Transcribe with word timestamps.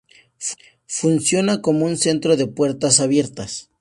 Funciona 0.87 1.61
como 1.61 1.85
un 1.85 1.95
centro 1.95 2.35
de 2.35 2.47
puertas 2.47 2.99
abiertas. 2.99 3.69